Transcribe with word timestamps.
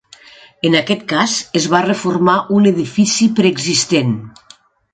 En 0.69 0.77
aquest 0.79 1.03
cas, 1.11 1.35
es 1.61 1.67
va 1.75 1.83
reformar 1.87 2.37
un 2.61 2.67
edifici 2.73 3.31
preexistent. 3.41 4.19